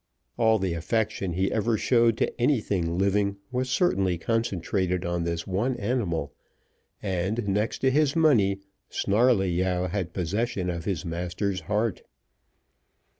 [0.35, 5.77] All the affection he ever showed to anything living was certainly concentrated on this one
[5.77, 6.33] animal,
[7.03, 12.01] and, next to his money, Snarleyyow had possession of his master's heart.